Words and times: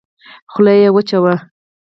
خوله 0.51 0.73
يې 0.81 0.89
وچه 0.95 1.17
وه. 1.23 1.35